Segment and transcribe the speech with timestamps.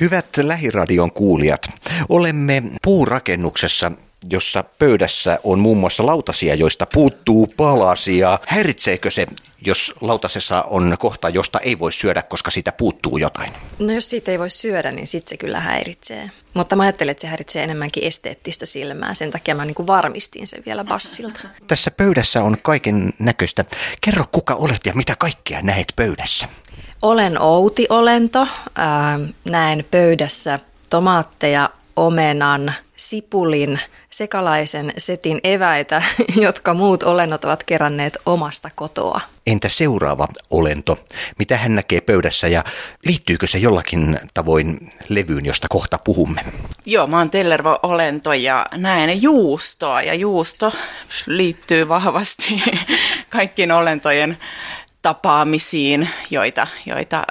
[0.00, 1.70] Hyvät lähiradion kuulijat,
[2.08, 3.92] olemme puurakennuksessa
[4.28, 8.38] jossa pöydässä on muun muassa lautasia, joista puuttuu palasia.
[8.46, 9.26] Häiritseekö se,
[9.66, 13.52] jos lautasessa on kohta, josta ei voi syödä, koska siitä puuttuu jotain?
[13.78, 16.30] No jos siitä ei voi syödä, niin sitten se kyllä häiritsee.
[16.54, 19.14] Mutta mä ajattelen, että se häiritsee enemmänkin esteettistä silmää.
[19.14, 21.40] Sen takia mä niin varmistin sen vielä bassilta.
[21.68, 23.64] Tässä pöydässä on kaiken näköistä.
[24.00, 26.48] Kerro, kuka olet ja mitä kaikkea näet pöydässä?
[27.02, 28.46] Olen Outi-olento.
[29.44, 30.58] näen pöydässä
[30.90, 36.02] tomaatteja, omenan, sipulin, sekalaisen setin eväitä,
[36.46, 39.20] jotka muut olennot ovat keränneet omasta kotoa.
[39.46, 40.98] Entä seuraava olento?
[41.38, 42.64] Mitä hän näkee pöydässä ja
[43.06, 44.78] liittyykö se jollakin tavoin
[45.08, 46.44] levyyn, josta kohta puhumme?
[46.86, 50.72] Joo, mä oon Tellervo-olento ja näen juustoa ja juusto
[51.26, 52.62] liittyy vahvasti
[53.36, 54.38] kaikkiin olentojen
[55.02, 57.26] tapaamisiin, joita, joita,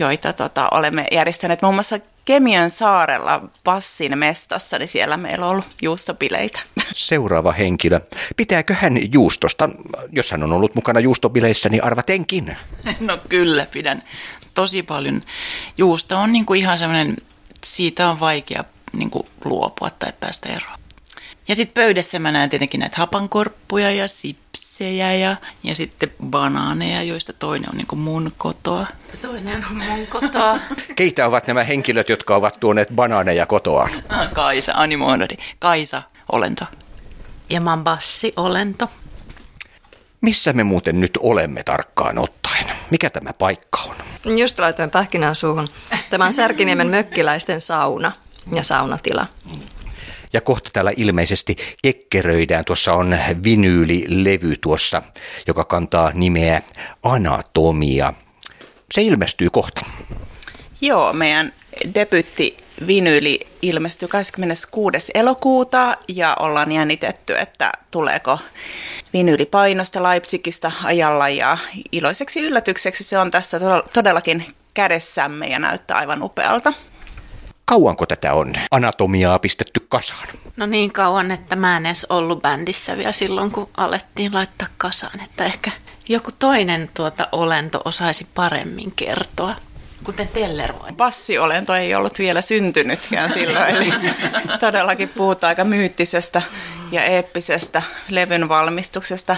[0.00, 5.64] joita tota, olemme järjestäneet muun muassa Kemian saarella Passin mestassa, niin siellä meillä on ollut
[5.82, 6.60] juustopileitä.
[6.94, 8.00] Seuraava henkilö.
[8.36, 9.68] Pitääkö hän juustosta?
[10.12, 12.56] Jos hän on ollut mukana juustopileissä, niin arvatenkin.
[13.00, 14.02] No kyllä, pidän
[14.54, 15.22] tosi paljon.
[15.78, 17.16] Juusto on niin kuin ihan semmoinen,
[17.64, 20.81] siitä on vaikea niin kuin luopua tai päästä eroon.
[21.48, 27.32] Ja sitten pöydässä mä näen tietenkin näitä hapankorppuja ja sipsejä ja, ja sitten banaaneja, joista
[27.32, 28.86] toinen on niin mun kotoa.
[29.22, 30.58] Toinen on mun kotoa.
[30.96, 33.90] Keitä ovat nämä henkilöt, jotka ovat tuoneet banaaneja kotoaan?
[34.08, 35.36] Ah, Kaisa, Animodori.
[35.58, 36.64] Kaisa, olento.
[37.50, 38.90] Ja mä oon Bassi, olento.
[40.20, 42.66] Missä me muuten nyt olemme tarkkaan ottaen?
[42.90, 43.96] Mikä tämä paikka on?
[44.38, 45.68] Just laitoin pähkinää suuhun.
[46.10, 48.12] Tämä on Särkiniemen mökkiläisten sauna
[48.52, 49.26] ja saunatila.
[50.32, 52.64] Ja kohta täällä ilmeisesti kekkeröidään.
[52.64, 55.02] Tuossa on vinyylilevy tuossa,
[55.46, 56.62] joka kantaa nimeä
[57.02, 58.12] Anatomia.
[58.92, 59.80] Se ilmestyy kohta.
[60.80, 61.52] Joo, meidän
[61.94, 65.12] debytti vinyyli ilmestyi 26.
[65.14, 68.38] elokuuta ja ollaan jännitetty, että tuleeko
[69.12, 71.58] vinyylipainosta Leipzigistä ajalla ja
[71.92, 73.60] iloiseksi yllätykseksi se on tässä
[73.94, 74.44] todellakin
[74.74, 76.72] kädessämme ja näyttää aivan upealta.
[77.64, 80.28] Kauanko tätä on anatomiaa pistetty kasaan?
[80.56, 85.20] No niin kauan, että mä en edes ollut bändissä vielä silloin, kun alettiin laittaa kasaan.
[85.20, 85.70] Että ehkä
[86.08, 89.56] joku toinen tuota olento osaisi paremmin kertoa
[90.04, 90.92] kuten Teller voi.
[90.92, 93.92] Passiolento ei ollut vielä syntynytkään silloin, eli
[94.60, 96.42] todellakin puhutaan aika myyttisestä
[96.92, 99.36] ja eeppisestä levyn valmistuksesta.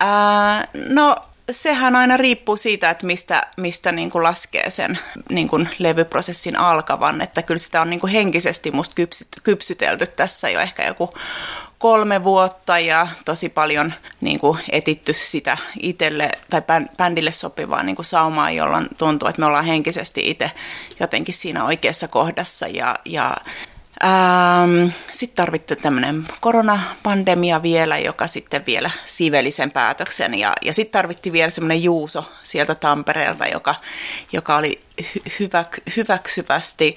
[0.00, 1.16] Ää, no
[1.50, 4.98] sehän aina riippuu siitä, että mistä, mistä niin kuin laskee sen
[5.30, 7.20] niin kuin levyprosessin alkavan.
[7.20, 11.14] Että kyllä sitä on niin kuin henkisesti musta kypsyt, kypsytelty tässä jo ehkä joku
[11.78, 16.62] kolme vuotta ja tosi paljon niin kuin etitty sitä itselle tai
[16.96, 20.50] bändille sopivaa niin kuin saumaa, jolloin tuntuu, että me ollaan henkisesti itse
[21.00, 23.36] jotenkin siinä oikeassa kohdassa ja, ja
[24.04, 30.34] Ähm, sitten tarvittiin tämmöinen koronapandemia vielä, joka sitten vielä siveli sen päätöksen.
[30.34, 33.74] Ja, ja sitten tarvittiin vielä semmoinen Juuso sieltä Tampereelta, joka,
[34.32, 34.80] joka oli
[35.40, 35.64] hyvä,
[35.96, 36.96] hyväksyvästi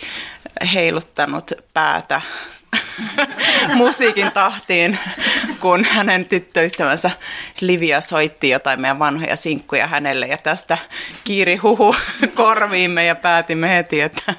[0.74, 2.22] heiluttanut päätä
[3.76, 5.00] musiikin tahtiin,
[5.60, 7.12] kun hänen tyttöystävänsä
[7.62, 10.78] Livia soitti jotain meidän vanhoja sinkkuja hänelle ja tästä
[11.24, 11.96] kiiri huhu
[12.36, 14.34] korviimme ja päätimme heti, että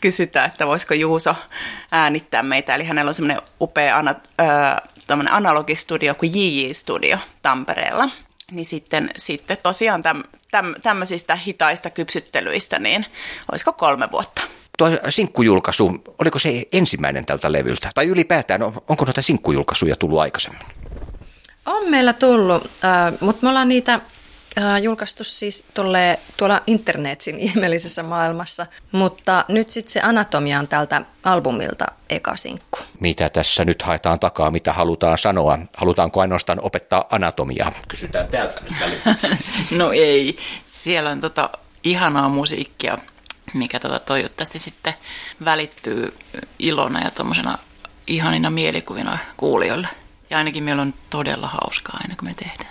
[0.00, 1.34] kysytään, että voisiko Juuso
[1.92, 2.74] äänittää meitä.
[2.74, 8.08] Eli hänellä on semmoinen upea ana, äh, analogistudio kuin JJ Studio Tampereella.
[8.50, 13.06] Niin sitten, sitten tosiaan täm, täm, tämmöisistä hitaista kypsyttelyistä, niin
[13.52, 14.42] olisiko kolme vuotta
[14.78, 17.90] tuo sinkkujulkaisu, oliko se ensimmäinen tältä levyltä?
[17.94, 20.66] Tai ylipäätään, onko noita sinkkujulkaisuja tullut aikaisemmin?
[21.66, 24.00] On meillä tullut, äh, mutta me ollaan niitä
[24.58, 31.02] äh, julkaistu siis tuolle, tuolla internetsin ihmeellisessä maailmassa, mutta nyt sitten se anatomia on tältä
[31.24, 32.78] albumilta eka sinkku.
[33.00, 35.58] Mitä tässä nyt haetaan takaa, mitä halutaan sanoa?
[35.76, 37.72] Halutaanko ainoastaan opettaa anatomiaa?
[37.88, 39.18] Kysytään täältä nyt
[39.78, 41.50] No ei, siellä on tota
[41.84, 42.98] ihanaa musiikkia
[43.54, 44.94] mikä tota toivottavasti sitten
[45.44, 46.14] välittyy
[46.58, 47.58] ilona ja tuommoisena
[48.06, 49.88] ihanina mielikuvina kuulijoille.
[50.30, 52.70] Ja ainakin meillä on todella hauskaa aina, kun me tehdään.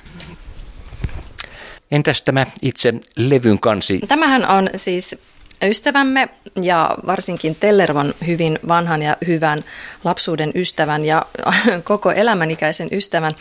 [1.92, 4.00] Entäs tämä itse levyn kansi?
[4.08, 5.22] Tämähän on siis
[5.64, 6.30] ystävämme
[6.62, 9.66] ja varsinkin Tellervon hyvin vanhan ja hyvän
[10.04, 11.26] lapsuuden ystävän ja
[11.84, 13.32] koko elämänikäisen ystävän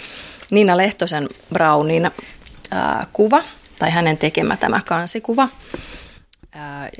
[0.50, 2.10] Niina Lehtosen Brownin
[2.70, 3.44] ää, kuva
[3.78, 5.48] tai hänen tekemä tämä kansikuva.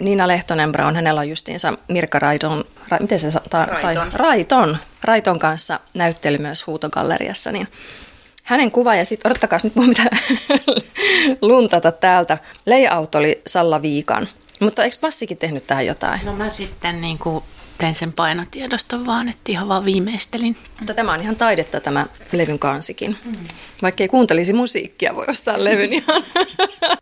[0.00, 4.11] Niina Lehtonen Brown, hänellä on justiinsa Mirka Raiton, ra, miten se ta, Raiton.
[4.11, 7.69] Tai, Raiton, Raiton kanssa näyttely myös Huutogalleriassa, niin
[8.44, 10.06] hänen kuva ja sitten odottakaa nyt mun pitää
[11.41, 12.38] luntata täältä.
[12.67, 14.29] Layout oli Salla Viikan
[14.61, 16.20] Mutta eikö Passikin tehnyt tähän jotain?
[16.25, 17.44] No mä sitten niin kuin
[17.78, 20.56] tein sen painotiedoston vaan, että ihan vaan viimeistelin.
[20.78, 23.17] Mutta tämä on ihan taidetta tämä levyn kansikin.
[23.25, 23.37] Mm.
[23.82, 26.23] Vaikka ei kuuntelisi musiikkia, voi ostaa levyn ihan.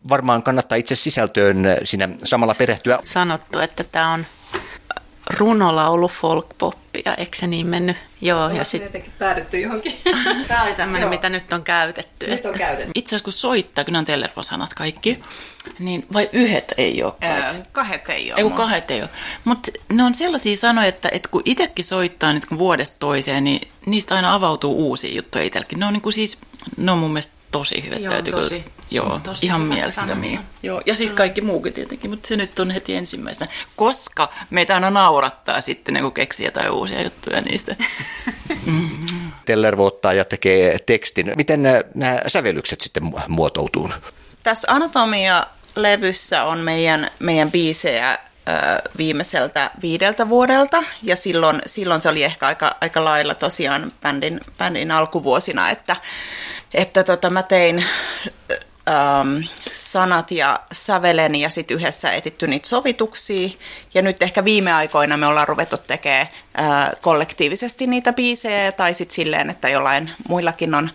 [0.08, 2.98] Varmaan kannattaa itse sisältöön siinä samalla perehtyä.
[3.02, 4.26] Sanottu, että tämä on
[5.30, 7.96] runolaulu folkpoppia, eikö se niin mennyt?
[8.20, 9.94] Joo, ja sitten jotenkin päädytty johonkin.
[10.48, 12.26] Tämä oli tämmöinen, mitä nyt on käytetty.
[12.26, 12.90] Nyt on käytetty.
[12.94, 15.16] Itse asiassa kun soittaa, kun ne on tellervosanat kaikki,
[15.78, 18.38] niin vai yhdet ei ole Ää, kahdet ei ole.
[18.40, 19.10] Ei kun kahdet ei ole.
[19.44, 23.68] Mutta ne on sellaisia sanoja, että, että kun itsekin soittaa nyt kun vuodesta toiseen, niin
[23.86, 25.78] niistä aina avautuu uusia juttuja itsellekin.
[25.78, 26.38] Ne on, niin kuin siis,
[26.76, 28.00] ne on mun mielestä tosi hyvät.
[28.00, 30.40] Joo, täytyy tosi- kyllä- Joo, tosi ihan mielettömiä.
[30.62, 33.50] Joo, ja sitten kaikki muukin tietenkin, mutta se nyt on heti ensimmäisenä.
[33.76, 37.76] Koska meitä aina naurattaa sitten, kun keksii jotain uusia juttuja niistä.
[39.46, 41.32] Teller ottaa ja tekee tekstin.
[41.36, 43.90] Miten nämä, nämä sävellykset sitten mu- muotoutuu?
[44.42, 48.18] Tässä Anatomia-levyssä on meidän, meidän biisejä
[48.98, 54.90] viimeiseltä viideltä vuodelta, ja silloin, silloin se oli ehkä aika, aika lailla tosiaan bändin, bändin
[54.90, 55.96] alkuvuosina, että,
[56.74, 57.84] että tota, mä tein
[58.88, 59.42] ähm,
[59.72, 63.48] sanat ja sävelen ja sitten yhdessä etitty niitä sovituksia.
[63.94, 66.28] Ja nyt ehkä viime aikoina me ollaan ruvettu tekemään
[67.02, 70.90] kollektiivisesti niitä biisejä tai sitten silleen, että jollain muillakin on,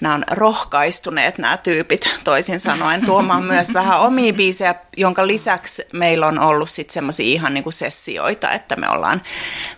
[0.00, 6.26] nämä on rohkaistuneet nämä tyypit toisin sanoen tuomaan myös vähän omia biisejä, jonka lisäksi meillä
[6.26, 9.22] on ollut sitten semmoisia ihan niinku sessioita, että me ollaan,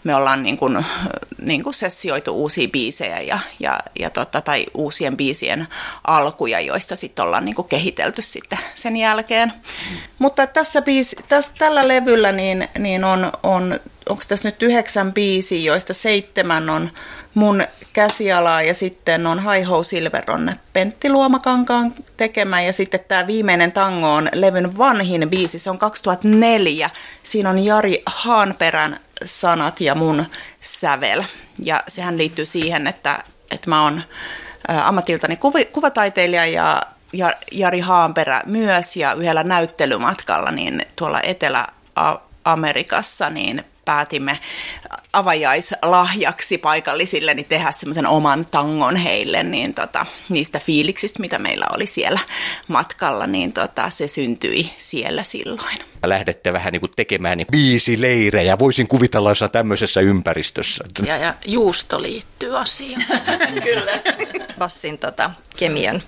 [0.05, 0.71] me ollaan niinku,
[1.43, 5.69] niinku sessioitu uusia biisejä ja, ja, ja tota, tai uusien biisien
[6.05, 9.53] alkuja, joista sitten ollaan niinku kehitelty sitten sen jälkeen.
[10.19, 15.73] Mutta tässä, biisi, tässä tällä levyllä niin, niin on, on onko tässä nyt yhdeksän biisiä,
[15.73, 16.91] joista seitsemän on
[17.35, 23.27] mun käsialaa ja sitten on Hi Ho Silver on Pentti Luomakankaan tekemä ja sitten tämä
[23.27, 26.91] viimeinen tango on levyn vanhin biisi, se on 2004.
[27.23, 30.25] Siinä on Jari Haanperän sanat ja mun
[30.61, 31.23] sävel
[31.63, 34.03] ja sehän liittyy siihen, että, että mä oon
[34.69, 35.39] ammatiltani
[35.73, 36.83] kuvataiteilija ja
[37.13, 41.21] ja Jari Haanperä myös ja yhdellä näyttelymatkalla niin tuolla
[42.47, 44.39] Etelä-Amerikassa niin päätimme
[45.13, 51.87] avajaislahjaksi paikallisille niin tehdä semmoisen oman tangon heille, niin tota, niistä fiiliksistä, mitä meillä oli
[51.87, 52.21] siellä
[52.69, 55.79] matkalla, niin tota, se syntyi siellä silloin.
[56.07, 58.59] Lähdette vähän niin kuin tekemään niin biisileirejä.
[58.59, 60.85] Voisin kuvitella jossain tämmöisessä ympäristössä.
[61.07, 63.05] Ja, ja juusto liittyy asiaan.
[64.59, 66.03] Bassin tota, Kemiön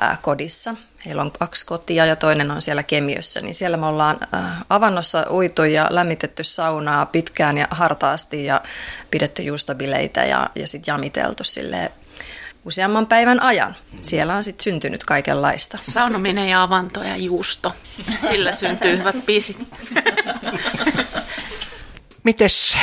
[0.00, 0.74] ää, kodissa.
[1.06, 5.26] Heillä on kaksi kotia ja toinen on siellä Kemiössä, niin siellä me ollaan ää, avannossa
[5.30, 8.62] uitu ja lämmitetty saunaa pitkään ja hartaasti ja
[9.10, 11.92] pidetty juustobileitä ja, ja sitten jamiteltu sille
[12.64, 13.76] useamman päivän ajan.
[14.00, 15.78] Siellä on sitten syntynyt kaikenlaista.
[15.82, 17.72] Saunominen ja avanto ja juusto.
[18.28, 19.58] Sillä syntyy hyvät biisit.
[22.24, 22.78] Mites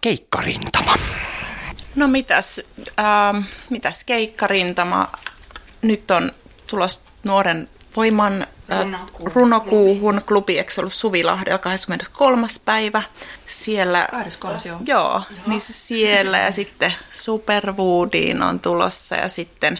[0.00, 0.94] keikkarintama?
[1.94, 2.60] No mitäs,
[2.98, 5.12] ähm, mitäs keikkarintama?
[5.82, 6.32] Nyt on
[6.66, 12.46] tulos nuoren voiman Runokuuhun runokuuhun klubi, eikö se ollut Suvilahdella 23.
[12.64, 13.02] päivä?
[13.46, 14.80] Siellä, 23, joo.
[14.84, 19.78] Joo, niin se siellä ja sitten Superwoodiin on tulossa ja sitten,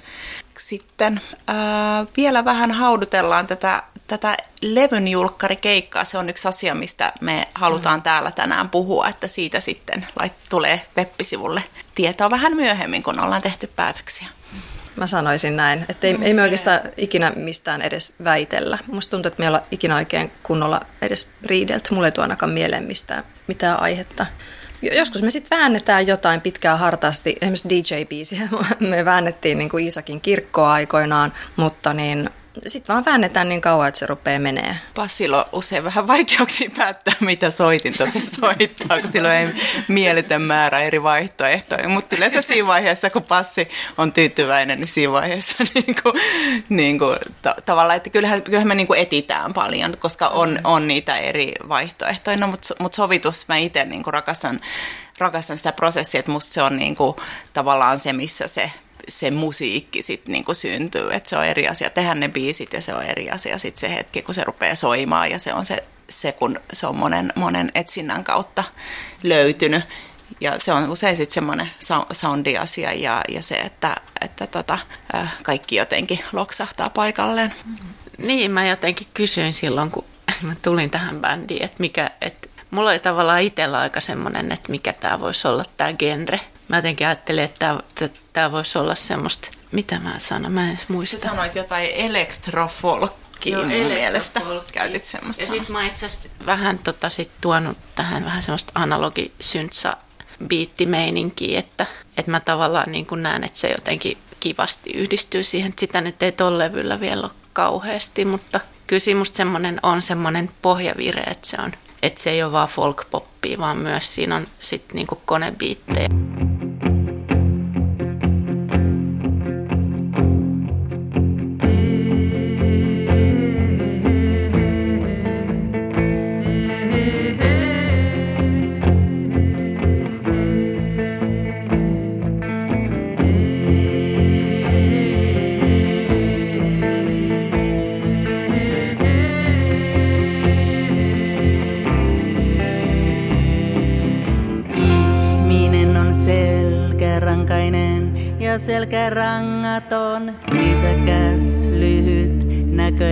[0.58, 6.04] sitten äh, vielä vähän haudutellaan tätä, tätä levyn julkkarikeikkaa.
[6.04, 8.02] Se on yksi asia, mistä me halutaan mm.
[8.02, 11.64] täällä tänään puhua, että siitä sitten lait, tulee web-sivulle
[11.94, 14.28] tietoa vähän myöhemmin, kun ollaan tehty päätöksiä.
[14.96, 18.78] Mä sanoisin näin, että ei, ei me oikeastaan ikinä mistään edes väitellä.
[18.86, 21.94] Musta tuntuu, että me ei olla ikinä oikein kunnolla edes riidelty.
[21.94, 24.26] Mulle ei tule ainakaan mieleen mistään, mitään aihetta.
[24.82, 28.48] Jo- Joskus me sitten väännetään jotain pitkää hartaasti, esimerkiksi DJ-biisiä
[28.90, 32.30] me väännettiin niin kuin Iisakin kirkkoa aikoinaan, mutta niin
[32.66, 34.76] sitten vaan väännetään niin kauan, että se rupeaa menee.
[34.94, 39.48] Passilla on usein vähän vaikeuksia päättää, mitä soitinta se soittaa, kun sillä ei
[39.88, 41.88] mieletön määrä eri vaihtoehtoja.
[41.88, 43.68] Mutta yleensä siinä vaiheessa, kun passi
[43.98, 46.14] on tyytyväinen, niin siinä vaiheessa niin kuin,
[46.68, 50.88] niin kuin, ta- tavallaan, että kyllähän, kyllähän me niin kuin etitään paljon, koska on, on
[50.88, 52.36] niitä eri vaihtoehtoja.
[52.36, 54.60] No, mutta, mutta sovitus mä itse niin kuin rakastan,
[55.18, 57.16] rakastan sitä prosessia, että musta se on niin kuin,
[57.52, 58.70] tavallaan se, missä se
[59.08, 62.94] se musiikki sitten niinku syntyy, että se on eri asia tehdä ne biisit ja se
[62.94, 66.32] on eri asia sitten se hetki, kun se rupeaa soimaan ja se on se, se
[66.32, 68.64] kun se on monen, monen etsinnän kautta
[69.22, 69.84] löytynyt.
[70.40, 71.70] Ja se on usein sitten semmoinen
[72.12, 74.78] soundi-asia ja, ja se, että, että tota,
[75.42, 77.54] kaikki jotenkin loksahtaa paikalleen.
[78.18, 80.04] Niin, mä jotenkin kysyin silloin, kun
[80.42, 84.92] mä tulin tähän bändiin, että mikä, että mulla oli tavallaan itsellä aika semmoinen, että mikä
[84.92, 86.40] tämä voisi olla tämä genre.
[86.72, 87.78] Mä jotenkin ajattelin, että
[88.32, 91.28] tämä voisi olla semmoista, mitä mä sanon, mä en edes Sä muista.
[91.28, 93.12] sanoit jotain elektrofolk
[93.44, 94.40] Joo, mun mielestä.
[94.72, 96.06] Käytit semmoista Ja sitten mä itse
[96.46, 99.96] vähän tota sit tuonut tähän vähän semmoista analogisyntsa
[100.46, 101.86] biittimeininkiä, että,
[102.16, 105.72] että mä tavallaan niin kuin näen, että se jotenkin kivasti yhdistyy siihen.
[105.78, 110.50] Sitä nyt ei tolla levyllä vielä ole kauheasti, mutta kyllä siinä musta semmoinen on semmoinen
[110.62, 114.96] pohjavire, että se, on, että se ei ole vaan folk-poppia, vaan myös siinä on sitten
[114.96, 116.08] niin kuin konebiittejä.
[116.10, 116.61] Ihminen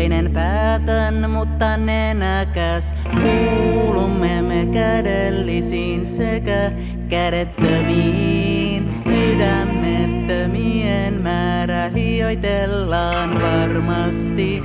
[0.09, 2.95] näköinen päätön, mutta nenäkäs.
[3.23, 6.73] Kuulumme me kädellisiin sekä
[7.09, 14.63] kädettömiin, sydämettömien määrä liioitellaan varmasti.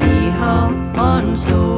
[0.00, 1.71] Iho on suurin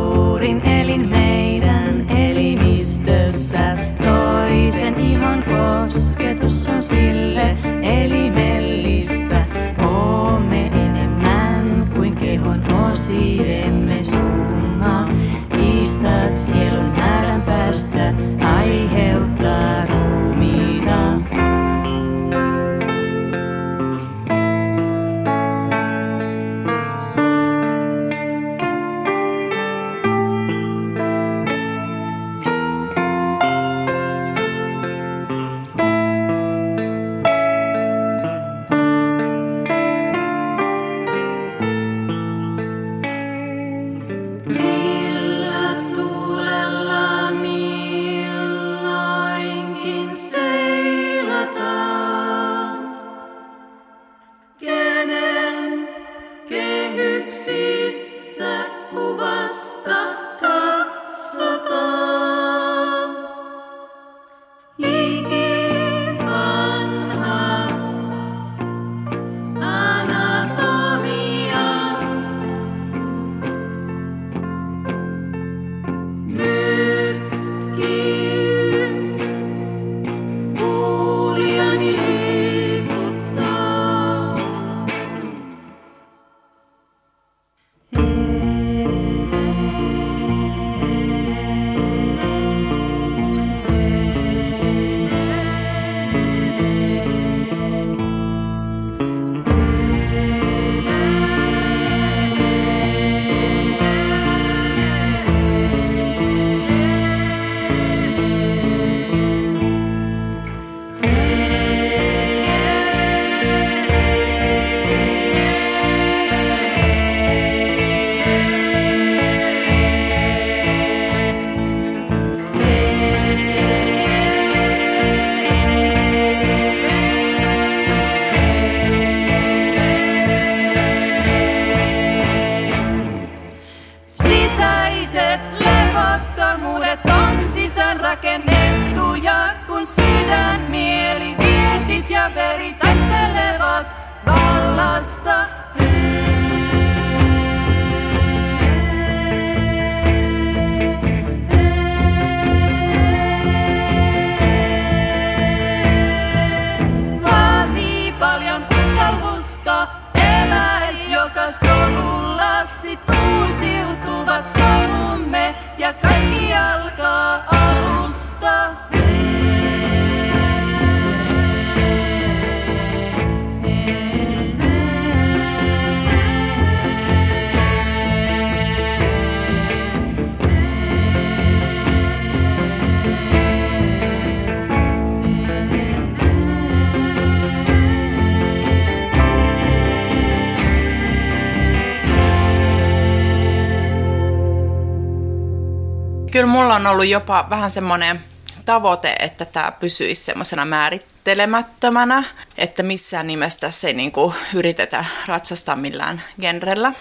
[196.54, 198.20] mulla on ollut jopa vähän semmoinen
[198.64, 202.24] tavoite, että tämä pysyisi semmoisena määrittelemättömänä,
[202.58, 206.92] että missään nimessä tässä ei niinku yritetä ratsastaa millään genrellä.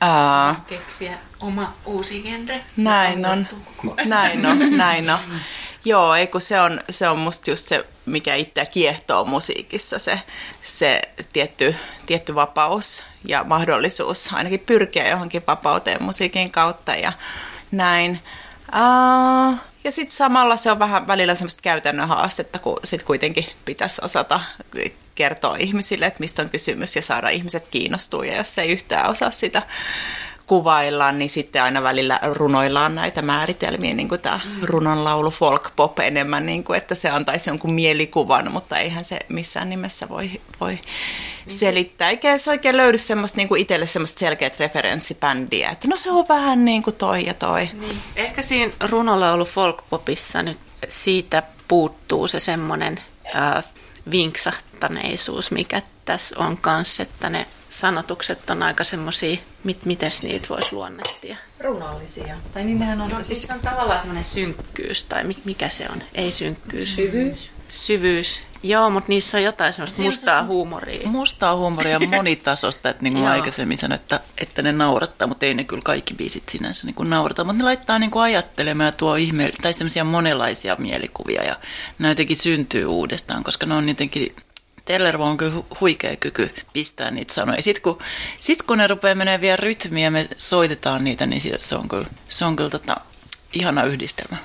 [0.00, 2.60] Ää, Keksiä oma uusi genre.
[2.76, 3.46] näin on,
[4.04, 5.18] näin on, näin on.
[5.84, 10.20] Joo, ei kun se on, se on musta just se mikä itseä kiehtoo musiikissa, se,
[10.62, 11.02] se
[11.32, 11.74] tietty,
[12.06, 17.12] tietty vapaus ja mahdollisuus ainakin pyrkiä johonkin vapauteen musiikin kautta ja
[17.70, 18.20] näin.
[18.72, 24.00] Uh, ja sitten samalla se on vähän välillä semmoista käytännön haastetta, kun sitten kuitenkin pitäisi
[24.04, 24.40] osata
[25.14, 28.24] kertoa ihmisille, että mistä on kysymys ja saada ihmiset kiinnostua.
[28.24, 29.62] Ja jos ei yhtään osaa sitä
[30.48, 36.46] kuvaillaan, niin sitten aina välillä runoillaan näitä määritelmiä, niin kuin tämä runonlaulu folk pop enemmän,
[36.46, 40.78] niin kuin, että se antaisi jonkun mielikuvan, mutta eihän se missään nimessä voi, voi
[41.48, 42.10] selittää.
[42.10, 46.28] Eikä se oikein löydy semmoista niin kuin itselle semmoista selkeät referenssibändiä, että no se on
[46.28, 47.70] vähän niin kuin toi ja toi.
[47.80, 47.98] Niin.
[48.16, 53.00] Ehkä siinä runolaulu folk popissa nyt siitä puuttuu se semmoinen
[53.36, 53.64] äh,
[54.10, 60.72] vinksahtaneisuus, mikä tässä on kanssa, että ne sanotukset on aika semmoisia, mit, miten niitä voisi
[60.72, 61.36] luonnehtia.
[61.60, 62.36] Runollisia.
[62.54, 63.10] Tai niin nehän on...
[63.10, 66.02] No, siis on tavallaan semmoinen synkkyys, tai mikä se on?
[66.14, 66.96] Ei synkkyys.
[66.96, 67.50] Syvyys.
[67.68, 68.42] Syvyys.
[68.62, 71.08] Joo, mutta niissä on jotain semmoista mustaa huumoria.
[71.08, 75.64] Mustaa huumoria monitasosta, että niin kuin aikaisemmin sanoin, että, että ne naurattaa, mutta ei ne
[75.64, 79.14] kyllä kaikki biisit sinänsä niin kuin naurata, mutta ne laittaa niin kuin ajattelemaan ja tuo
[79.14, 81.56] ihme, tai semmoisia monenlaisia mielikuvia ja
[81.98, 84.36] ne jotenkin syntyy uudestaan, koska ne on jotenkin
[84.88, 87.62] Tellervo on kyllä huikea kyky pistää niitä sanoja.
[87.62, 87.98] Sitten kun,
[88.38, 92.06] sit kun ne rupeaa menemään vielä rytmiä ja me soitetaan niitä, niin se on kyllä,
[92.28, 92.96] se on kyllä tota,
[93.52, 94.36] ihana yhdistelmä.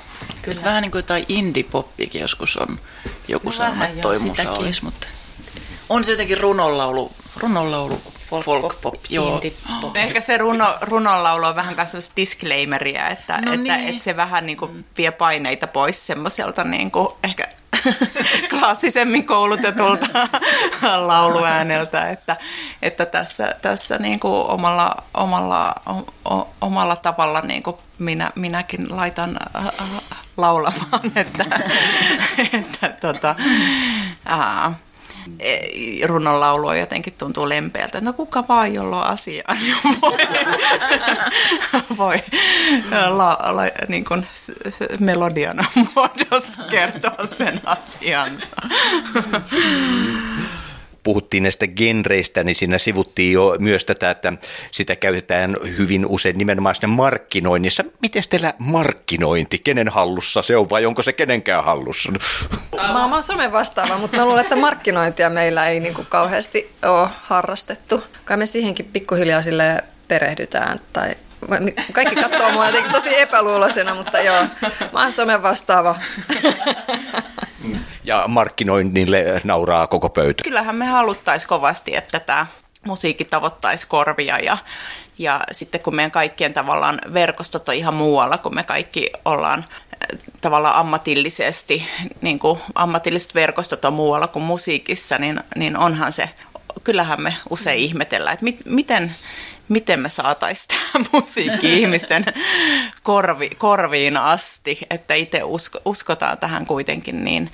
[0.41, 0.63] Kyllä.
[0.63, 2.79] Vähän niin kuin jotain indie-poppikin joskus on
[3.27, 5.07] joku no sanonut, että toi musa olisi, mutta
[5.89, 9.41] on se jotenkin runonlaulu, runonlaulu folk, folk pop, joo.
[9.81, 9.95] Pop.
[9.95, 13.87] Ehkä se runo, runonlaulu on vähän kanssa disclaimeria, että, no että, niin.
[13.87, 17.47] että, se vähän niin kuin vie paineita pois semmoiselta niin kuin ehkä
[18.49, 20.07] klassisemmin koulutetulta
[21.07, 22.37] lauluääneltä, että,
[22.81, 25.75] että tässä, tässä niin kuin omalla, omalla,
[26.25, 29.73] o, omalla tavalla niin kuin minä, minäkin laitan äh, äh,
[30.37, 31.45] laulamaan, että,
[32.53, 33.35] että tota,
[34.31, 34.73] äh,
[36.05, 38.01] runnon laulu jotenkin tuntuu lempeältä.
[38.01, 40.17] No kuka vaan, jolla on asiaa, niin voi,
[41.97, 42.17] voi
[43.09, 44.25] la, la, niin kuin
[44.99, 48.51] melodiana muodossa kertoa sen asiansa
[51.03, 54.33] puhuttiin näistä genreistä, niin siinä sivuttiin jo myös tätä, että
[54.71, 57.83] sitä käytetään hyvin usein nimenomaan sinne markkinoinnissa.
[58.01, 62.13] Miten teillä markkinointi, kenen hallussa se on vai onko se kenenkään hallussa?
[62.75, 67.09] Mä oon some vastaava, mutta mä luulen, että markkinointia meillä ei niin kuin kauheasti ole
[67.21, 68.03] harrastettu.
[68.25, 71.15] Kai me siihenkin pikkuhiljaa sille perehdytään tai
[71.93, 74.45] kaikki katsoo mua jotenkin tosi epäluuloisena, mutta joo,
[74.93, 75.95] mä oon some vastaava.
[78.03, 80.43] Ja markkinoinnille nauraa koko pöytä.
[80.43, 82.47] Kyllähän me haluttaisiin kovasti, että tämä
[82.85, 84.57] musiikki tavoittaisi korvia ja,
[85.17, 90.19] ja sitten kun meidän kaikkien tavallaan verkostot on ihan muualla, kun me kaikki ollaan äh,
[90.41, 91.87] tavallaan ammatillisesti,
[92.21, 96.29] niin kuin ammatilliset verkostot on muualla kuin musiikissa, niin, niin onhan se,
[96.83, 99.15] kyllähän me usein ihmetellään, että mit, miten,
[99.69, 102.25] miten me saataisiin tämä musiikki ihmisten
[103.03, 107.51] korvi, korviin asti, että itse usko, uskotaan tähän kuitenkin niin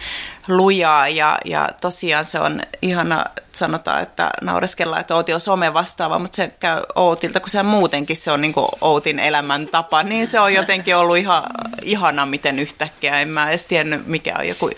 [0.48, 1.08] lujaa.
[1.08, 3.26] Ja, ja tosiaan se on ihana
[3.60, 8.18] sanotaan, että naureskellaan, että Outi on some vastaava, mutta se käy Outilta, kun se muutenkin
[8.18, 11.44] se on niin kuin Outin elämäntapa, niin se on jotenkin ollut ihan
[11.82, 13.20] ihana, miten yhtäkkiä.
[13.20, 14.70] En mä edes tiennyt, mikä on joku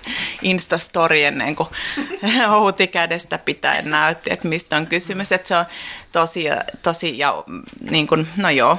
[0.41, 1.70] Instastory ennen kuin
[2.58, 5.32] Outi kädestä pitäen näytti, että mistä on kysymys.
[5.32, 5.65] Että se on
[6.12, 6.46] tosi,
[6.84, 7.44] tosi ja
[7.89, 8.78] niin kuin, no joo.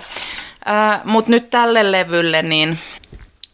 [1.05, 2.79] Mutta nyt tälle levylle, niin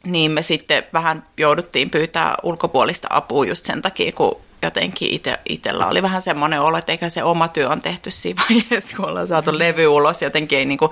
[0.04, 5.86] niin me sitten vähän jouduttiin pyytää ulkopuolista apua just sen takia, kun jotenkin ite, itsellä
[5.86, 9.26] oli vähän semmoinen olo, että eikä se oma työ on tehty siinä vaiheessa, kun ollaan
[9.26, 10.90] saatu levy ulos, jotenkin ei niinku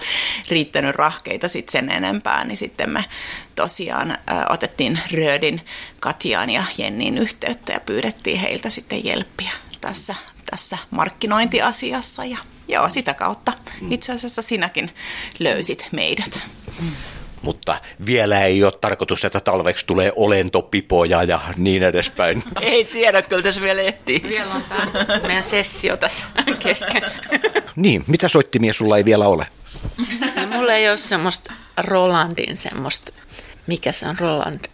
[0.49, 3.05] riittänyt rahkeita sit sen enempää, niin sitten me
[3.55, 4.17] tosiaan ö,
[4.49, 5.61] otettiin Röödin,
[6.01, 10.15] Katjaan ja Jennin yhteyttä ja pyydettiin heiltä sitten jelppiä tässä,
[10.51, 12.25] tässä markkinointiasiassa.
[12.25, 13.53] Ja joo, sitä kautta
[13.91, 14.91] itse asiassa sinäkin
[15.39, 16.43] löysit meidät.
[17.47, 22.43] Mutta vielä ei ole tarkoitus, että talveksi tulee olentopipoja ja niin edespäin.
[22.61, 24.23] Ei tiedä, kyllä tässä vielä ehtii.
[24.29, 24.87] Vielä on tämä
[25.27, 26.25] meidän sessio tässä
[26.59, 27.03] kesken.
[27.77, 29.47] Niin, mitä soittimia sulla ei vielä ole?
[30.37, 33.13] No, mulla ei ole semmoista Rolandin semmoista,
[33.67, 34.65] mikä se on Roland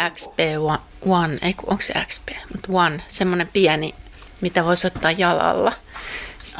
[0.00, 3.94] XP1, ei onko se XP, mutta One, semmoinen pieni,
[4.40, 5.72] mitä voisi ottaa jalalla.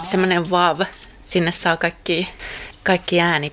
[0.02, 0.80] Semmoinen vav,
[1.24, 2.28] sinne saa kaikki,
[2.82, 3.52] kaikki ääni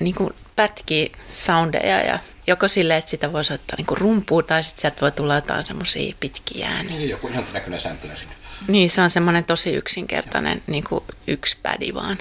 [0.00, 4.80] niin kuin pätkiä soundeja ja joko silleen, että sitä voisi ottaa niin rumpuun tai sitten
[4.80, 6.96] sieltä voi tulla jotain semmoisia pitkiä ääniä.
[6.96, 8.20] Niin, joku näköinen sampleri.
[8.68, 12.18] Niin, se on semmoinen tosi yksinkertainen niin kuin yksi pädi vaan.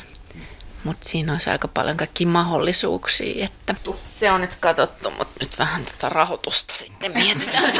[0.83, 5.85] Mutta siinä olisi aika paljon kaikkia mahdollisuuksia, että se on nyt katsottu, mutta nyt vähän
[5.85, 7.63] tätä rahoitusta sitten mietitään.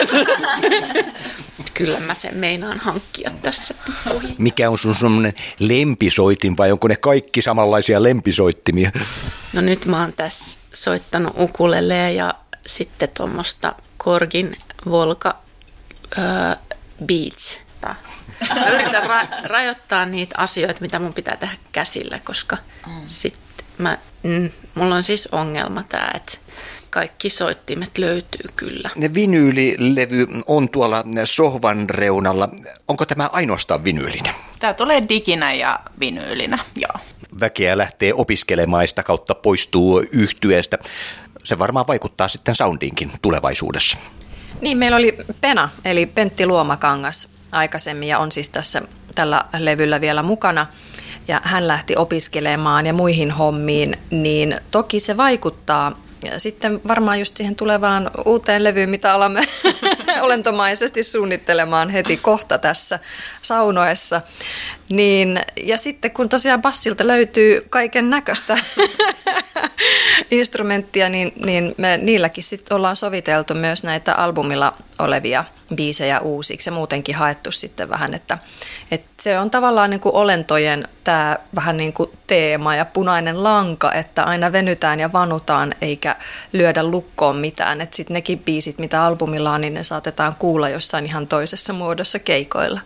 [1.76, 4.36] kyllä mä sen meinaan hankkia tässä pikkuhiljaa.
[4.38, 8.92] Mikä on sun semmoinen lempisoitin vai onko ne kaikki samanlaisia lempisoittimia?
[9.54, 12.34] No nyt mä oon tässä soittanut ukulelea ja
[12.68, 14.58] sitten tuommoista Korgin
[14.90, 15.38] Volka
[16.18, 16.24] öö,
[17.06, 17.66] Beats.
[18.56, 22.58] Mä yritän ra- rajoittaa niitä asioita, mitä mun pitää tehdä käsillä, koska
[22.88, 22.94] mm.
[23.08, 26.38] sitten mä, mm, mulla on siis ongelma tämä, että
[26.96, 28.90] kaikki soittimet löytyy kyllä.
[29.14, 32.50] Vinyylilevy on tuolla sohvan reunalla.
[32.88, 34.34] Onko tämä ainoastaan vinyylinen?
[34.60, 36.94] Tämä tulee diginä ja vinyylinä, joo.
[37.40, 40.78] Väkeä lähtee opiskelemaan sitä kautta poistuu yhtyeestä.
[41.44, 43.98] Se varmaan vaikuttaa sitten soundiinkin tulevaisuudessa.
[44.62, 48.82] Niin, meillä oli Pena, eli Pentti Luomakangas aikaisemmin ja on siis tässä
[49.16, 50.68] tällä levyllä vielä mukana.
[51.28, 57.38] Ja hän lähti opiskelemaan ja muihin hommiin, niin toki se vaikuttaa ja sitten varmaan just
[57.38, 59.42] siihen tulevaan uuteen levyyn, mitä alamme
[60.22, 63.00] olentomaisesti suunnittelemaan heti kohta tässä
[63.42, 64.22] saunoessa.
[64.90, 68.58] Niin, ja sitten kun tosiaan bassilta löytyy kaiken näköistä
[70.32, 75.44] instrumenttia, niin, niin me niilläkin sitten ollaan soviteltu myös näitä albumilla olevia
[75.76, 78.38] biisejä uusiksi ja muutenkin haettu sitten vähän, että,
[78.92, 83.94] että se on tavallaan niin kuin olentojen tämä vähän niin kuin teema ja punainen lanka,
[83.94, 86.16] että aina venytään ja vanutaan eikä
[86.54, 91.06] lyödä lukkoon mitään, että sitten nekin biisit, mitä albumilla on, niin ne saatetaan kuulla jossain
[91.06, 92.82] ihan toisessa muodossa keikoilla.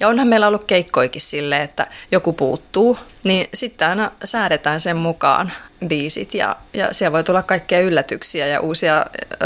[0.00, 5.52] Ja onhan meillä ollut keikkoikin silleen, että joku puuttuu, niin sitten aina säädetään sen mukaan
[5.86, 9.36] biisit ja, ja siellä voi tulla kaikkea yllätyksiä ja uusia ö,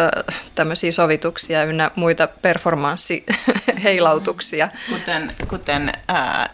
[0.55, 4.69] tämmöisiä sovituksia ynnä muita performanssiheilautuksia.
[4.93, 6.51] Kuten, kuten ää,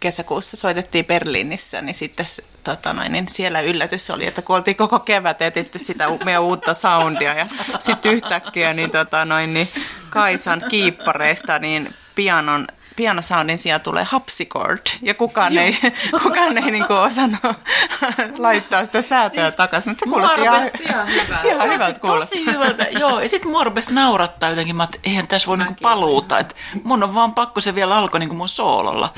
[0.00, 2.26] kesäkuussa soitettiin Berliinissä, niin sitten
[2.64, 6.74] tota noin, niin siellä yllätys oli, että kun oltiin koko kevät etitty sitä meidän uutta
[6.74, 7.46] soundia ja
[7.78, 9.68] sitten yhtäkkiä niin, tota noin, niin
[10.10, 15.78] Kaisan kiippareista niin pianon pianosoundin sijaan tulee hapsicord, ja kukaan ei,
[16.22, 17.40] kukaan ei niinku osannut
[18.38, 21.48] laittaa sitä säätöä siis takaisin, mutta se kuulosti ihan, ihan hyvältä.
[21.48, 23.20] Ihan hyvältä Tosi hyvältä, joo.
[23.20, 26.54] Ja sitten mua rupesi naurattaa jotenkin, että eihän tässä voi niinku paluuta, että
[26.84, 29.12] mun on vaan pakko se vielä alkoi niinku mun soololla.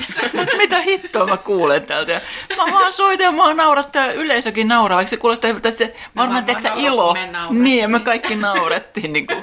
[0.57, 2.11] Mitä hittoa mä kuulen täältä.
[2.11, 2.21] Ja
[2.57, 6.45] mä vaan soitan ja mä naurattaa ja yleisökin nauraa, vaikka se kuulostaa, että se varmaan
[6.45, 7.15] teeksä ilo.
[7.49, 9.13] Niin, ja me kaikki naurettiin.
[9.13, 9.33] Niinku.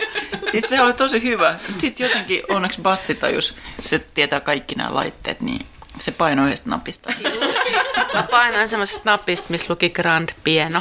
[0.50, 1.54] Siis se oli tosi hyvä.
[1.78, 5.66] Sitten jotenkin onneksi bassitajus, se tietää kaikki nämä laitteet, niin
[6.00, 7.12] se painoi yhdestä napista.
[8.14, 10.80] Mä painoin semmoisesta napista, missä luki Grand Pieno.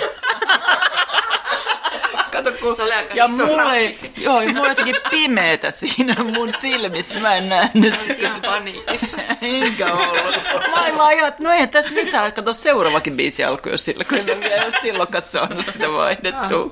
[2.31, 2.75] Kato, kun...
[2.75, 4.21] Se oli aika ja iso ei, nappi.
[4.21, 7.19] joo, ja mulla jotenkin pimeetä siinä mun silmissä.
[7.19, 8.13] Mä en nähnyt sitä.
[8.25, 9.17] Ihan paniikissa.
[9.41, 10.35] Enkä ollut.
[10.75, 12.33] Mä olin vaan ihan, että no eihän tässä mitään.
[12.33, 16.71] Kato, seuraavakin biisi alkoi jo sillä, kun en ole vielä silloin saanut sitä vaihdettua.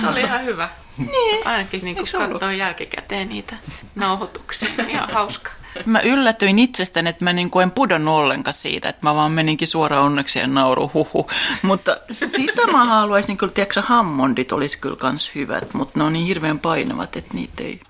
[0.00, 0.68] Se oli ihan hyvä.
[0.98, 1.46] Niin.
[1.46, 3.56] Ainakin niin katsoa jälkikäteen niitä
[3.94, 4.68] nauhoituksia.
[4.88, 5.50] Ihan hauska.
[5.86, 10.04] Mä yllätyin itsestäni, että mä niinku en pudonnut ollenkaan siitä, että mä vaan meninkin suoraan
[10.04, 11.30] onnekseen nauru huhu.
[11.62, 16.26] Mutta sitä mä haluaisin kyllä, tiedätkö Hammondit olisi kyllä kans hyvät, mutta ne on niin
[16.26, 17.80] hirveän painavat, että niitä ei...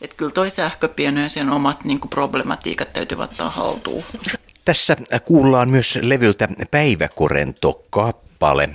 [0.00, 4.04] Että kyllä toi sähköpieno ja sen omat niinku problematiikat täytyy ottaa haltuun.
[4.64, 8.68] Tässä kuullaan myös levyltä Päiväkorento-kappale.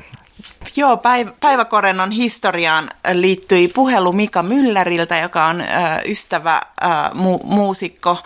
[0.75, 5.65] Joo, päiv- päiväkorennon historiaan liittyi puhelu Mika Mylläriltä, joka on ö,
[6.05, 8.17] ystävä ö, mu- muusikko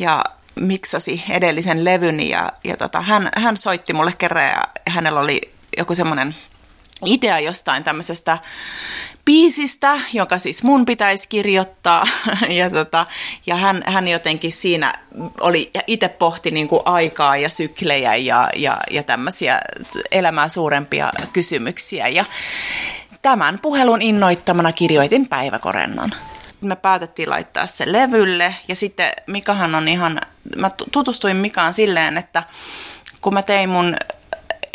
[0.00, 5.40] ja miksasi edellisen levyn ja, ja tota, hän, hän soitti mulle kerran ja hänellä oli
[5.78, 6.36] joku semmoinen
[7.06, 8.38] idea jostain tämmöisestä
[9.24, 12.06] biisistä, joka siis mun pitäisi kirjoittaa.
[12.48, 13.06] Ja, tota,
[13.46, 14.94] ja hän, hän jotenkin siinä
[15.40, 19.60] oli, ja itse pohti niin kuin aikaa ja syklejä ja, ja, ja tämmöisiä
[20.10, 22.08] elämää suurempia kysymyksiä.
[22.08, 22.24] Ja
[23.22, 26.10] tämän puhelun innoittamana kirjoitin päiväkorennon.
[26.64, 30.20] Me päätettiin laittaa se levylle ja sitten Mikahan on ihan,
[30.56, 32.42] mä tutustuin Mikaan silleen, että
[33.20, 33.96] kun mä tein mun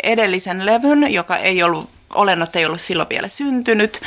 [0.02, 4.00] edellisen levyn, joka ei ollut olennot ei ollut silloin vielä syntynyt,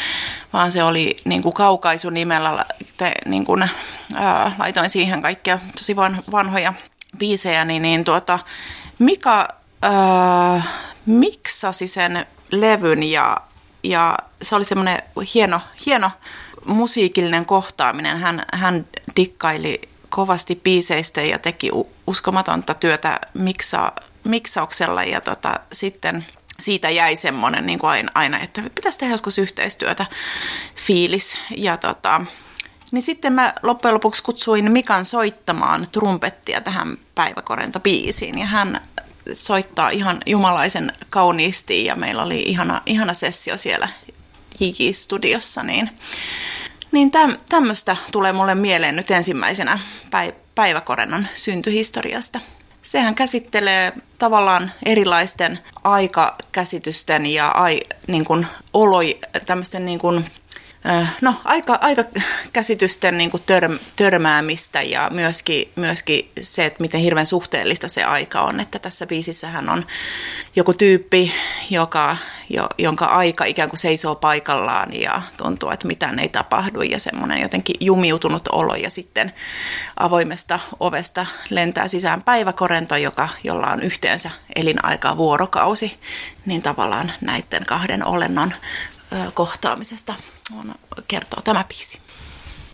[0.54, 2.66] vaan se oli niin kuin kaukaisun nimellä,
[2.98, 3.70] te, niin kuin,
[4.14, 6.74] ää, laitoin siihen kaikkia tosi van, vanhoja
[7.18, 8.40] biisejä, niin, niin tuota,
[9.00, 9.48] Mika
[9.82, 10.64] ää,
[11.06, 13.04] miksasi sen levyn?
[13.04, 13.38] Ja,
[13.84, 16.12] ja se oli semmoinen hieno, hieno
[16.66, 18.18] musiikillinen kohtaaminen.
[18.20, 21.72] Hän, hän dikkaili kovasti biiseistä ja teki
[22.08, 23.92] uskomatonta työtä miksa,
[24.24, 25.04] miksauksella.
[25.04, 26.26] Ja tota, sitten–
[26.62, 30.06] siitä jäi semmoinen niin kuin aina, että pitäisi tehdä joskus yhteistyötä
[30.76, 31.38] fiilis.
[31.58, 32.22] Ja tota,
[32.92, 38.40] niin sitten mä loppujen lopuksi kutsuin Mikan soittamaan trumpettia tähän päiväkorento-biisiin.
[38.40, 38.82] Ja hän
[39.34, 43.88] soittaa ihan jumalaisen kauniisti ja meillä oli ihana, ihana sessio siellä
[44.60, 45.64] Jigi-studiossa.
[45.64, 45.90] Niin,
[46.92, 52.40] niin täm, tämmöistä tulee mulle mieleen nyt ensimmäisenä päiv- päiväkorennon syntyhistoriasta.
[52.92, 60.26] Sehän käsittelee tavallaan erilaisten aikakäsitysten ja ai, niin kuin, oloi, tämmöisten niin kuin,
[61.22, 62.04] No, aika, aika
[62.54, 68.42] käsitysten niin kuin tör, törmäämistä ja myöskin, myöskin se, että miten hirveän suhteellista se aika
[68.42, 68.60] on.
[68.60, 69.86] Että tässä biisissähän on
[70.56, 71.34] joku tyyppi,
[71.70, 72.18] joka,
[72.50, 77.42] jo, jonka aika ikään kuin seisoo paikallaan ja tuntuu, että mitään ei tapahdu ja semmoinen
[77.42, 79.34] jotenkin jumiutunut olo ja sitten
[79.98, 86.00] avoimesta ovesta lentää sisään päiväkorento, joka, jolla on yhteensä elinaikaa vuorokausi,
[86.46, 88.54] niin tavallaan näiden kahden olennon
[89.34, 90.14] kohtaamisesta
[91.08, 92.00] kertoo tämä biisi.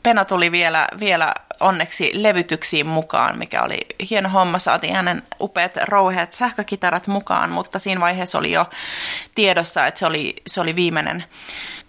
[0.03, 4.59] Pena tuli vielä, vielä onneksi levytyksiin mukaan, mikä oli hieno homma.
[4.59, 8.65] Saatiin hänen upeat rouheat sähkökitarat mukaan, mutta siinä vaiheessa oli jo
[9.35, 11.23] tiedossa, että se oli, se oli viimeinen,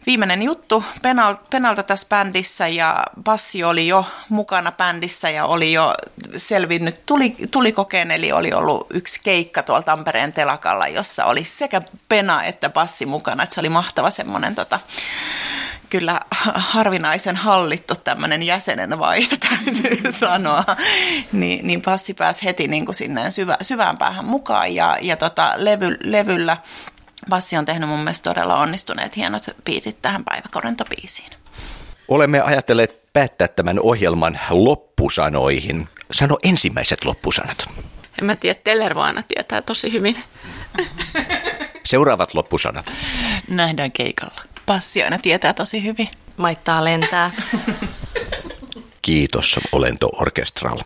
[0.06, 5.94] viimeinen juttu Penal, Penalta tässä bändissä ja Bassi oli jo mukana bändissä ja oli jo
[6.36, 12.44] selvinnyt tuli, tulikokeen, eli oli ollut yksi keikka tuolla Tampereen telakalla, jossa oli sekä Pena
[12.44, 14.80] että Bassi mukana, että se oli mahtava semmoinen tota,
[15.90, 16.20] kyllä
[16.74, 20.64] harvinaisen hallittu tämmöinen jäsenen vaihto, täytyy sanoa.
[21.32, 25.52] Niin, niin passi pääsi heti niin kuin sinne syvä, syvään päähän mukaan ja, ja tota,
[25.56, 26.56] levy, levyllä
[27.28, 31.30] Bassi on tehnyt mun mielestä todella onnistuneet hienot biitit tähän päiväkorentobiisiin.
[32.08, 35.88] Olemme ajatelleet päättää tämän ohjelman loppusanoihin.
[36.12, 37.64] Sano ensimmäiset loppusanat.
[38.20, 40.16] En mä tiedä, Tellervo aina tietää tosi hyvin.
[41.84, 42.92] Seuraavat loppusanat.
[43.48, 44.42] Nähdään keikalla.
[44.68, 46.08] Passi aina tietää tosi hyvin.
[46.36, 47.30] Maittaa lentää.
[49.02, 50.78] Kiitos Olento Orkestral.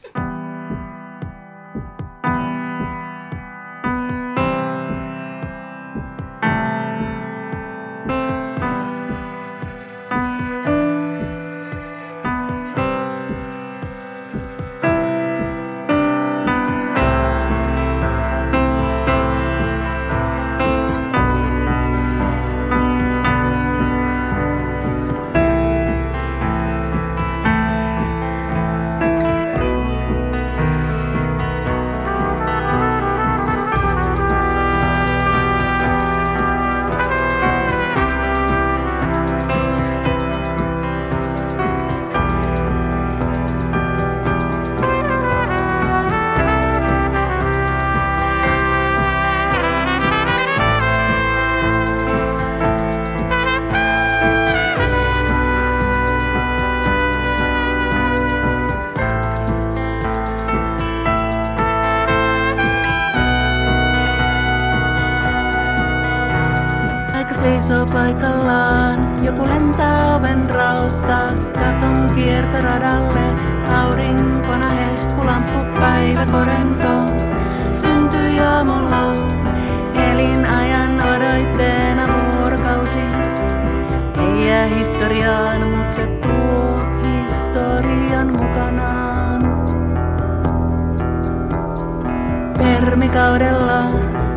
[92.85, 93.83] Permikaudella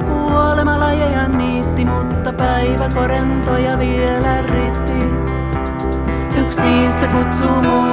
[0.07, 5.09] kuolema lajeja niitti, mutta päiväkorentoja vielä riitti.
[6.41, 7.87] Yksi niistä kutsuu mua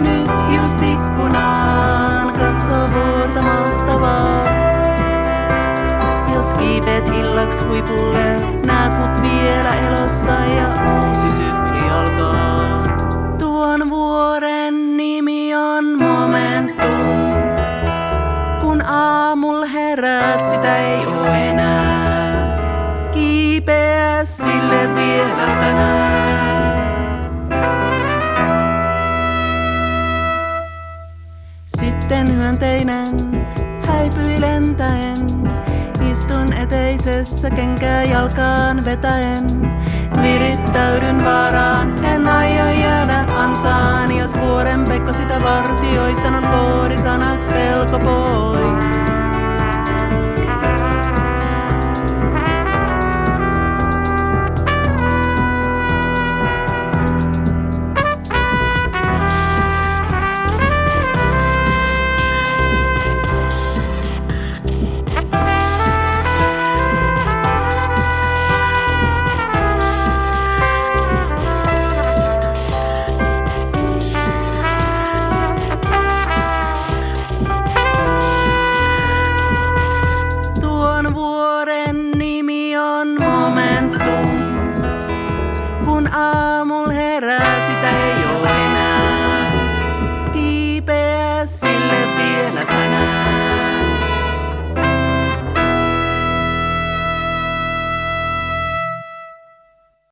[0.00, 4.44] nyt just ikkunaan, katso vuorta mahtavaa.
[6.34, 8.36] Jos kiipeet illaksi huipulle,
[8.66, 12.81] näet mut vielä elossa ja uusi sykli alkaa.
[20.62, 23.10] Sitä ei oo enää.
[23.12, 26.82] Kiipeä sille vielä tänään.
[31.66, 33.08] Sitten hyönteinen
[33.86, 35.18] häipyi lentäen.
[36.10, 39.44] Istun eteisessä kenkää jalkaan vetäen.
[40.22, 44.16] Virittäydyn vaaraan, en aio jäädä ansaan.
[44.16, 49.21] Jos vuoren pekko sitä vartioi, sanon koodisanaksi pelko pois.